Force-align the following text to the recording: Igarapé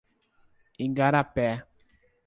Igarapé 0.85 1.47